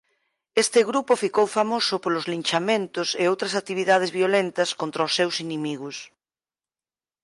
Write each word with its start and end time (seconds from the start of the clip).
Este 0.63 0.79
grupo 0.89 1.21
ficou 1.23 1.45
famoso 1.57 1.95
polos 2.03 2.25
linchamentos 2.33 3.07
e 3.21 3.23
outras 3.31 3.53
actividades 3.61 4.09
violentas 4.19 4.69
contra 4.79 5.05
os 5.07 5.15
seus 5.17 5.35
"inimigos". 5.45 5.95